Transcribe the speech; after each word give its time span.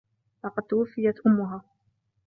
لقد 0.43 0.63
توفّيت 0.63 1.19
أمّها. 1.27 1.61